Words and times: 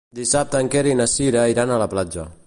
Dissabte 0.19 0.61
en 0.63 0.71
Quer 0.75 0.81
i 0.89 0.95
na 1.01 1.07
Cira 1.15 1.43
iran 1.55 1.75
a 1.75 1.77
la 1.83 1.89
platja. 1.93 2.27